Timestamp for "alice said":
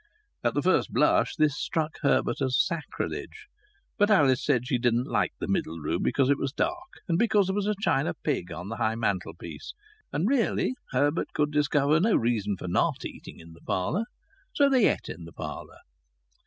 4.09-4.65